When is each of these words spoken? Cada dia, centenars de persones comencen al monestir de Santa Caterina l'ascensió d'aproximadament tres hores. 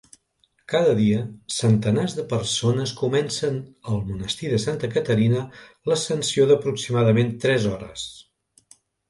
Cada 0.71 0.93
dia, 0.99 1.17
centenars 1.55 2.15
de 2.19 2.25
persones 2.31 2.93
comencen 3.01 3.59
al 3.93 4.01
monestir 4.09 4.51
de 4.55 4.59
Santa 4.65 4.91
Caterina 4.97 5.45
l'ascensió 5.91 6.49
d'aproximadament 6.55 7.33
tres 7.47 7.71
hores. 7.77 8.09